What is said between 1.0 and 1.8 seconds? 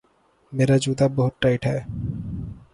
بہت ٹائٹ ہے